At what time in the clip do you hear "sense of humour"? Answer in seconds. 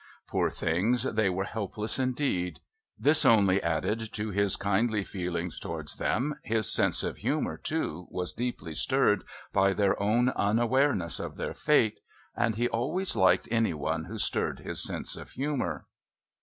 6.73-7.55, 14.81-15.85